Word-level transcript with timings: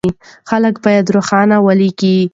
خلک 0.49 0.75
بايد 0.83 1.05
روښانه 1.15 1.57
وليکي. 1.67 2.17